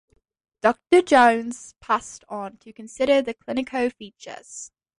Dr. 0.63 1.03
Jones 1.03 1.75
passed 1.79 2.23
on 2.27 2.57
to 2.57 2.73
consider 2.73 3.21
the 3.21 3.35
clinical 3.35 3.91
features. 3.91 4.71